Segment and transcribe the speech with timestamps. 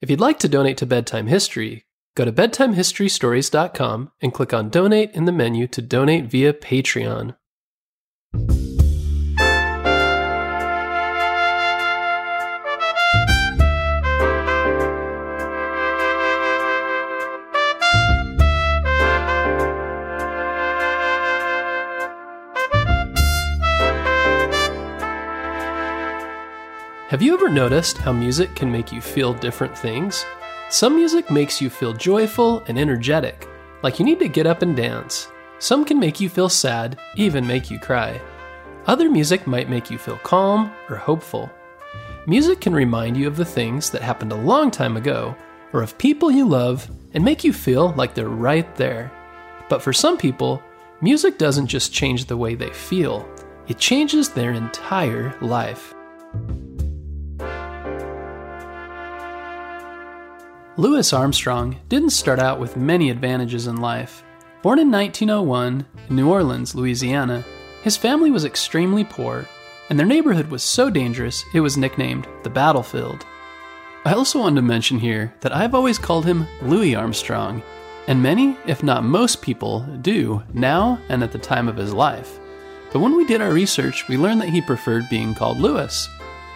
[0.00, 1.84] If you'd like to donate to Bedtime History,
[2.14, 7.34] go to bedtimehistorystories.com and click on Donate in the menu to donate via Patreon.
[27.28, 30.24] You ever noticed how music can make you feel different things?
[30.70, 33.46] Some music makes you feel joyful and energetic,
[33.82, 35.28] like you need to get up and dance.
[35.58, 38.18] Some can make you feel sad, even make you cry.
[38.86, 41.50] Other music might make you feel calm or hopeful.
[42.26, 45.36] Music can remind you of the things that happened a long time ago,
[45.74, 49.12] or of people you love, and make you feel like they're right there.
[49.68, 50.62] But for some people,
[51.02, 53.28] music doesn't just change the way they feel,
[53.66, 55.92] it changes their entire life.
[60.78, 64.22] Louis Armstrong didn't start out with many advantages in life.
[64.62, 67.44] Born in 1901 in New Orleans, Louisiana,
[67.82, 69.48] his family was extremely poor,
[69.90, 73.26] and their neighborhood was so dangerous it was nicknamed the Battlefield.
[74.04, 77.60] I also wanted to mention here that I've always called him Louis Armstrong,
[78.06, 82.38] and many, if not most people, do now and at the time of his life.
[82.92, 86.08] But when we did our research, we learned that he preferred being called Louis.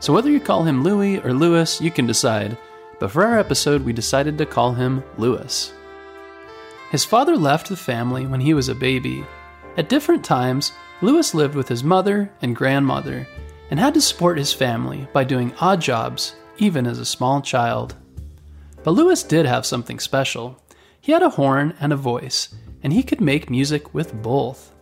[0.00, 2.56] So whether you call him Louis or Louis, you can decide,
[2.98, 5.72] but for our episode, we decided to call him Louis.
[6.90, 9.24] His father left the family when he was a baby.
[9.76, 13.26] At different times, Louis lived with his mother and grandmother
[13.70, 17.94] and had to support his family by doing odd jobs, even as a small child.
[18.82, 20.62] But Louis did have something special.
[21.00, 24.72] He had a horn and a voice, and he could make music with both.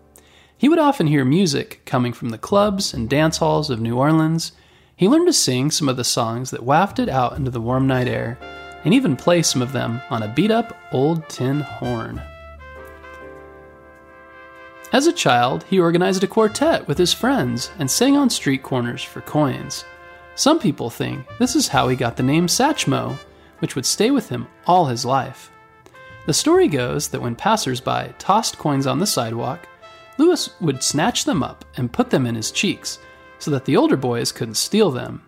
[0.56, 4.52] He would often hear music coming from the clubs and dance halls of New Orleans
[4.96, 8.06] he learned to sing some of the songs that wafted out into the warm night
[8.06, 8.38] air,
[8.84, 12.20] and even play some of them on a beat up old tin horn.
[14.92, 19.02] As a child, he organized a quartet with his friends and sang on street corners
[19.02, 19.84] for coins.
[20.36, 23.18] Some people think this is how he got the name Satchmo,
[23.58, 25.50] which would stay with him all his life.
[26.26, 29.66] The story goes that when passersby tossed coins on the sidewalk,
[30.16, 32.98] Louis would snatch them up and put them in his cheeks
[33.38, 35.22] so that the older boys couldn't steal them.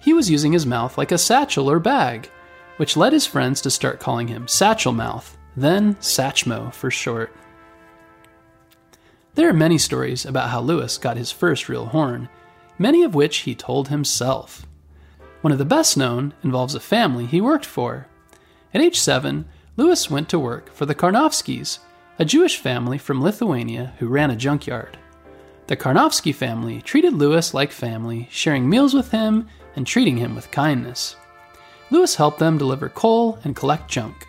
[0.00, 2.30] He was using his mouth like a satchel or bag,
[2.76, 7.34] which led his friends to start calling him Satchel Mouth, then Satchmo for short.
[9.34, 12.28] There are many stories about how Louis got his first real horn,
[12.78, 14.66] many of which he told himself.
[15.40, 18.06] One of the best known involves a family he worked for.
[18.74, 21.78] At age seven, Louis went to work for the Karnofskys,
[22.18, 24.98] a Jewish family from Lithuania who ran a junkyard.
[25.68, 30.50] The Karnofsky family treated Louis like family, sharing meals with him and treating him with
[30.50, 31.14] kindness.
[31.90, 34.26] Louis helped them deliver coal and collect junk.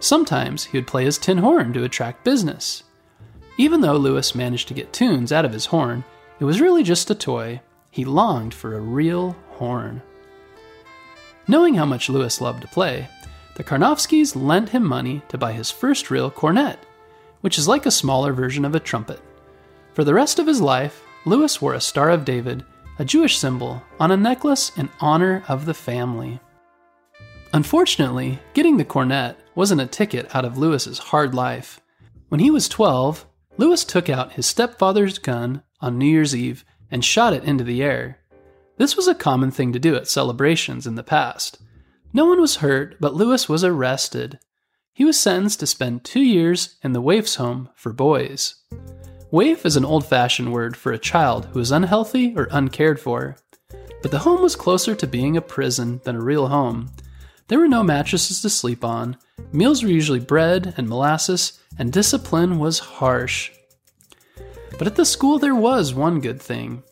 [0.00, 2.82] Sometimes he would play his tin horn to attract business.
[3.56, 6.02] Even though Louis managed to get tunes out of his horn,
[6.40, 7.60] it was really just a toy.
[7.92, 10.02] He longed for a real horn.
[11.46, 13.06] Knowing how much Louis loved to play,
[13.54, 16.80] the Karnofskys lent him money to buy his first real cornet,
[17.42, 19.20] which is like a smaller version of a trumpet.
[19.94, 22.64] For the rest of his life, Louis wore a Star of David,
[22.98, 26.40] a Jewish symbol, on a necklace in honor of the family.
[27.52, 31.80] Unfortunately, getting the cornet wasn't a ticket out of Louis's hard life.
[32.28, 33.24] When he was 12,
[33.56, 37.80] Louis took out his stepfather's gun on New Year's Eve and shot it into the
[37.80, 38.18] air.
[38.76, 41.62] This was a common thing to do at celebrations in the past.
[42.12, 44.40] No one was hurt, but Louis was arrested.
[44.92, 48.56] He was sentenced to spend two years in the Waifs home for boys.
[49.34, 53.36] Waif is an old fashioned word for a child who is unhealthy or uncared for.
[54.00, 56.92] But the home was closer to being a prison than a real home.
[57.48, 59.16] There were no mattresses to sleep on,
[59.50, 63.50] meals were usually bread and molasses, and discipline was harsh.
[64.78, 66.84] But at the school, there was one good thing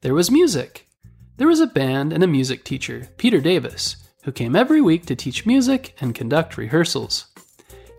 [0.00, 0.88] there was music.
[1.36, 5.14] There was a band and a music teacher, Peter Davis, who came every week to
[5.14, 7.26] teach music and conduct rehearsals.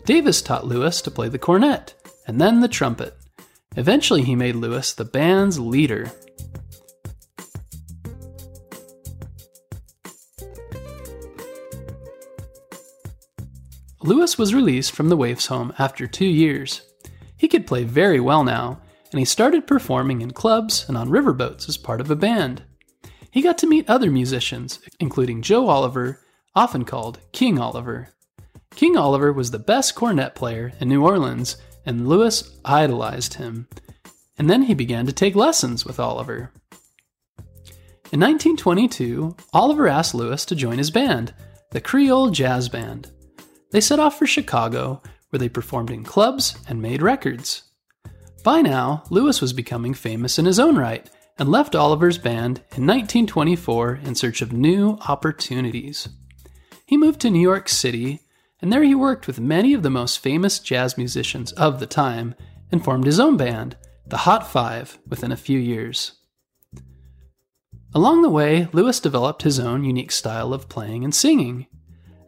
[0.04, 1.94] Davis taught Louis to play the cornet
[2.26, 3.16] and then the trumpet.
[3.76, 6.12] Eventually, he made Louis the band's leader.
[14.04, 16.82] Louis was released from the Waifs home after two years.
[17.36, 18.80] He could play very well now,
[19.12, 22.64] and he started performing in clubs and on riverboats as part of a band.
[23.30, 26.20] He got to meet other musicians, including Joe Oliver,
[26.54, 28.08] often called King Oliver.
[28.74, 33.68] King Oliver was the best cornet player in New Orleans, and Louis idolized him.
[34.38, 36.52] And then he began to take lessons with Oliver.
[38.12, 41.32] In 1922, Oliver asked Louis to join his band,
[41.70, 43.10] the Creole Jazz Band.
[43.70, 47.62] They set off for Chicago, where they performed in clubs and made records.
[48.44, 51.08] By now, Louis was becoming famous in his own right
[51.38, 56.08] and left Oliver's band in 1924 in search of new opportunities.
[56.84, 58.20] He moved to New York City,
[58.62, 62.34] and there he worked with many of the most famous jazz musicians of the time
[62.70, 63.76] and formed his own band,
[64.06, 66.12] the Hot Five, within a few years.
[67.92, 71.66] Along the way, Louis developed his own unique style of playing and singing.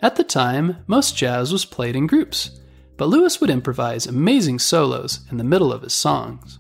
[0.02, 2.60] At the time, most jazz was played in groups,
[2.96, 6.58] but Louis would improvise amazing solos in the middle of his songs.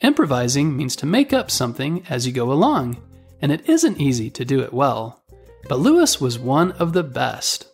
[0.00, 3.02] Improvising means to make up something as you go along,
[3.42, 5.24] and it isn't easy to do it well.
[5.68, 7.66] But Louis was one of the best.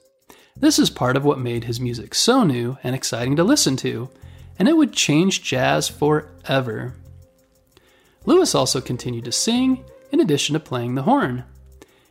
[0.57, 4.11] This is part of what made his music so new and exciting to listen to,
[4.59, 6.95] and it would change jazz forever.
[8.25, 11.45] Louis also continued to sing in addition to playing the horn.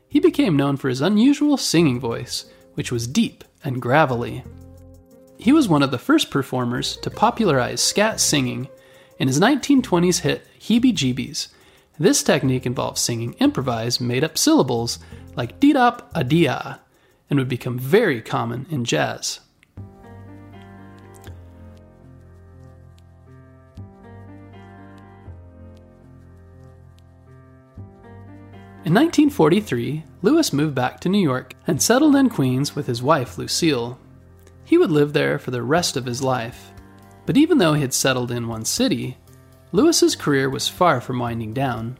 [0.07, 4.43] He became known for his unusual singing voice, which was deep and gravelly.
[5.37, 8.67] He was one of the first performers to popularize scat singing
[9.19, 11.47] in his 1920s hit Heebie Jeebies,
[12.01, 14.97] this technique involves singing improvised made up syllables
[15.35, 16.79] like dee dop a dia
[17.31, 19.39] and would become very common in jazz.
[28.83, 33.37] In 1943, Louis moved back to New York and settled in Queens with his wife
[33.37, 33.97] Lucille.
[34.65, 36.71] He would live there for the rest of his life.
[37.25, 39.17] But even though he had settled in one city,
[39.71, 41.97] Louis's career was far from winding down.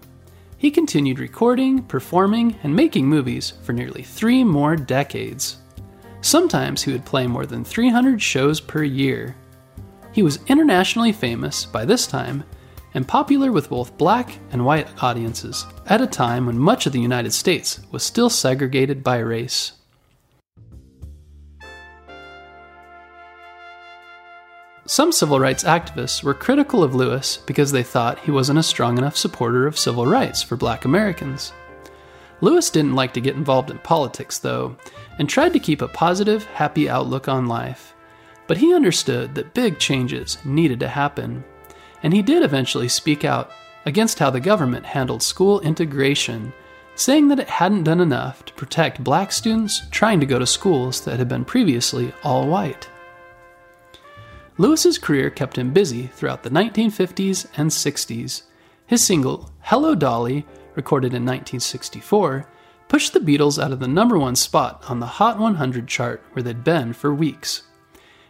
[0.62, 5.58] He continued recording, performing, and making movies for nearly three more decades.
[6.22, 9.36] Sometimes he would play more than 300 shows per year.
[10.12, 12.44] He was internationally famous by this time
[12.94, 17.02] and popular with both black and white audiences at a time when much of the
[17.02, 19.72] United States was still segregated by race.
[24.92, 28.98] Some civil rights activists were critical of Louis because they thought he wasn't a strong
[28.98, 31.54] enough supporter of civil rights for black Americans.
[32.42, 34.76] Louis didn't like to get involved in politics, though,
[35.18, 37.94] and tried to keep a positive, happy outlook on life.
[38.48, 41.46] But he understood that big changes needed to happen,
[42.04, 43.50] and he did eventually speak out
[43.86, 46.52] against how the government handled school integration,
[46.96, 51.00] saying that it hadn't done enough to protect black students trying to go to schools
[51.06, 52.90] that had been previously all white.
[54.62, 58.44] Louis's career kept him busy throughout the 1950s and 60s.
[58.86, 62.46] His single, Hello Dolly, recorded in 1964,
[62.88, 66.44] pushed the Beatles out of the number one spot on the Hot 100 chart where
[66.44, 67.64] they'd been for weeks.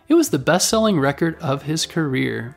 [0.07, 2.55] It was the best selling record of his career.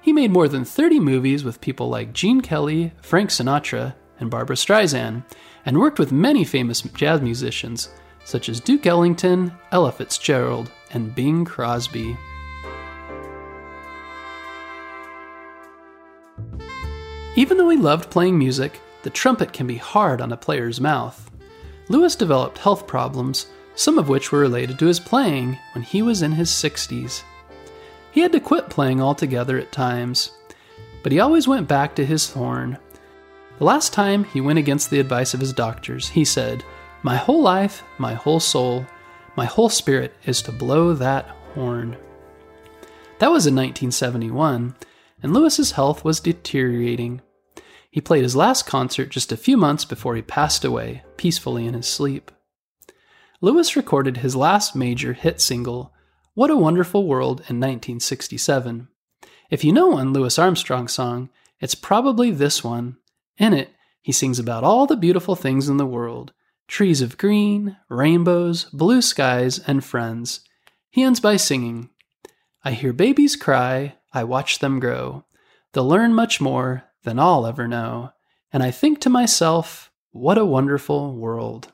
[0.00, 4.56] He made more than 30 movies with people like Gene Kelly, Frank Sinatra, and Barbra
[4.56, 5.22] Streisand,
[5.64, 7.88] and worked with many famous jazz musicians
[8.24, 12.16] such as Duke Ellington, Ella Fitzgerald, and Bing Crosby.
[17.34, 21.30] Even though he loved playing music, the trumpet can be hard on a player's mouth.
[21.88, 26.22] Louis developed health problems, some of which were related to his playing when he was
[26.22, 27.22] in his 60s.
[28.12, 30.32] He had to quit playing altogether at times,
[31.02, 32.76] but he always went back to his horn.
[33.58, 36.62] The last time he went against the advice of his doctors, he said,
[37.02, 38.86] My whole life, my whole soul,
[39.36, 41.96] my whole spirit is to blow that horn.
[43.18, 44.74] That was in 1971,
[45.22, 47.20] and Louis's health was deteriorating.
[47.90, 51.74] He played his last concert just a few months before he passed away, peacefully in
[51.74, 52.30] his sleep.
[53.40, 55.92] Louis recorded his last major hit single,
[56.34, 58.88] What a Wonderful World, in 1967.
[59.50, 61.28] If you know one Louis Armstrong song,
[61.60, 62.96] it's probably this one.
[63.36, 66.32] In it, he sings about all the beautiful things in the world
[66.68, 70.40] trees of green, rainbows, blue skies, and friends.
[70.88, 71.90] He ends by singing,
[72.64, 75.24] I hear babies cry, I watch them grow.
[75.72, 78.12] They'll learn much more than I'll ever know.
[78.52, 81.72] And I think to myself, what a wonderful world.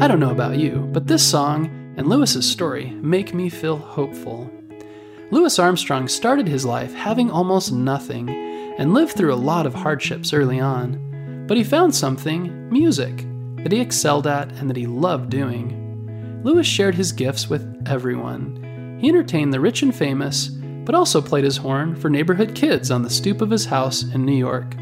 [0.00, 1.66] I don't know about you, but this song
[1.98, 4.50] and Louis's story make me feel hopeful.
[5.30, 8.49] Louis Armstrong started his life having almost nothing
[8.80, 11.44] and lived through a lot of hardships early on.
[11.46, 13.26] But he found something, music,
[13.62, 16.40] that he excelled at and that he loved doing.
[16.42, 18.98] Louis shared his gifts with everyone.
[18.98, 23.02] He entertained the rich and famous, but also played his horn for neighborhood kids on
[23.02, 24.74] the stoop of his house in New York.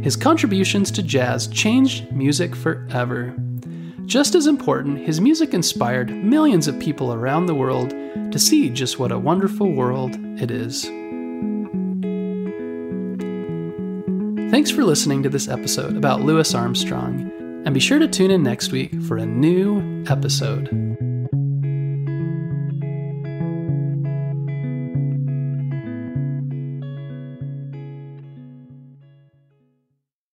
[0.00, 3.34] His contributions to jazz changed music forever.
[4.06, 9.00] Just as important, his music inspired millions of people around the world to see just
[9.00, 10.88] what a wonderful world it is.
[14.50, 17.30] Thanks for listening to this episode about Louis Armstrong,
[17.66, 20.87] and be sure to tune in next week for a new episode.